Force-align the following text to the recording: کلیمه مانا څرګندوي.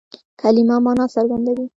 کلیمه 0.41 0.77
مانا 0.85 1.05
څرګندوي. 1.15 1.65